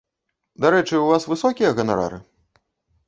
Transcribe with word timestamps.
Дарэчы, 0.65 0.95
у 1.03 1.11
вас 1.11 1.27
высокія 1.33 1.73
ганарары? 1.81 2.19